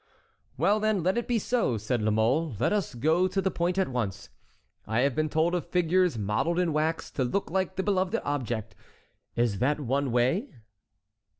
"Well, 0.57 0.79
then, 0.79 1.03
let 1.03 1.15
it 1.19 1.27
be 1.27 1.37
so," 1.37 1.77
said 1.77 2.01
La 2.01 2.09
Mole, 2.09 2.55
"let 2.59 2.73
us 2.73 2.95
go 2.95 3.27
to 3.27 3.39
the 3.39 3.51
point 3.51 3.77
at 3.77 3.87
once. 3.87 4.29
I 4.87 5.01
have 5.01 5.13
been 5.13 5.29
told 5.29 5.53
of 5.53 5.67
figures 5.69 6.17
modelled 6.17 6.57
in 6.57 6.73
wax 6.73 7.11
to 7.11 7.23
look 7.23 7.51
like 7.51 7.75
the 7.75 7.83
beloved 7.83 8.19
object. 8.23 8.73
Is 9.35 9.59
that 9.59 9.79
one 9.79 10.11
way?" 10.11 10.55